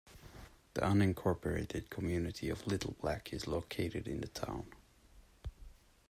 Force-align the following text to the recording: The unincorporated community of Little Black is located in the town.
The 0.73 0.81
unincorporated 0.81 1.91
community 1.91 2.49
of 2.49 2.65
Little 2.65 2.95
Black 2.99 3.31
is 3.31 3.45
located 3.45 4.07
in 4.07 4.21
the 4.21 4.27
town. 4.29 4.65